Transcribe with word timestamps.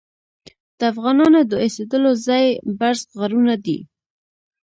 د 0.77 0.79
افغانانو 0.91 1.39
د 1.45 1.51
اوسیدلو 1.63 2.11
ځای 2.27 2.45
برز 2.79 3.01
غرونه 3.19 3.55
دي. 3.65 3.79